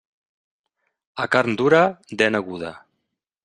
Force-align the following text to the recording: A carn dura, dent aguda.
A 1.25 1.29
carn 1.37 1.59
dura, 1.61 1.85
dent 2.23 2.41
aguda. 2.41 2.73